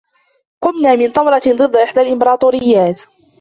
[0.63, 3.01] قمنا من ثورة ضد إحدى الإمبراطوريات.